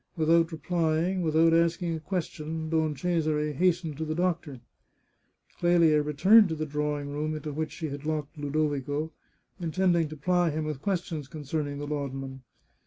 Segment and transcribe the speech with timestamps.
[0.17, 4.59] Without replying, without asking a question, Don Cesare hastened to the doctor.
[5.59, 9.11] Clelia returned to the drawing room into which she had locked Ludovico,
[9.59, 12.41] intending to ply him with questions con cerning the laudanum.